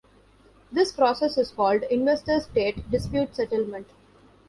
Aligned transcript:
This 0.71 0.91
process 0.91 1.37
is 1.37 1.51
called 1.51 1.83
investor-state 1.83 2.89
dispute 2.89 3.35
settlement. 3.35 3.85